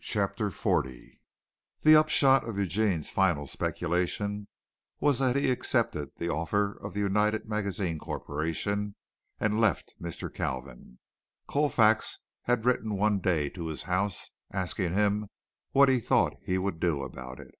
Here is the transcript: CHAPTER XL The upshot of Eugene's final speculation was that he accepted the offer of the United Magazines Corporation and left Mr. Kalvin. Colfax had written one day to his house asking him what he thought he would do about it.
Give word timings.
CHAPTER 0.00 0.50
XL 0.50 0.82
The 1.82 1.96
upshot 1.96 2.48
of 2.48 2.56
Eugene's 2.56 3.10
final 3.10 3.44
speculation 3.44 4.46
was 5.00 5.18
that 5.18 5.34
he 5.34 5.50
accepted 5.50 6.12
the 6.16 6.28
offer 6.28 6.78
of 6.80 6.94
the 6.94 7.00
United 7.00 7.48
Magazines 7.48 7.98
Corporation 8.00 8.94
and 9.40 9.60
left 9.60 9.96
Mr. 10.00 10.32
Kalvin. 10.32 10.98
Colfax 11.48 12.20
had 12.42 12.64
written 12.64 12.94
one 12.96 13.18
day 13.18 13.48
to 13.48 13.66
his 13.66 13.82
house 13.82 14.30
asking 14.52 14.92
him 14.92 15.26
what 15.72 15.88
he 15.88 15.98
thought 15.98 16.36
he 16.40 16.56
would 16.56 16.78
do 16.78 17.02
about 17.02 17.40
it. 17.40 17.56